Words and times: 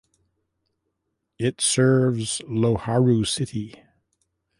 It 1.37 1.61
serves 1.61 2.39
Loharu 2.49 3.23
city. 3.27 3.75